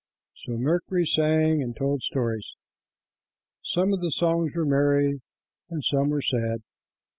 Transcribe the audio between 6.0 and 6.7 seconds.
were sad.